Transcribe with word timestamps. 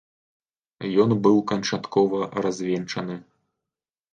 Ён 1.03 1.09
быў 1.27 1.37
канчаткова 1.51 2.17
развенчаны. 2.47 3.15